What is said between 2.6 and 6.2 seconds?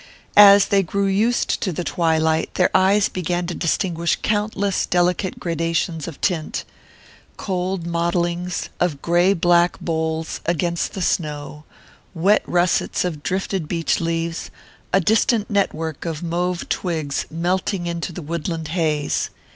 eyes began to distinguish countless delicate gradations of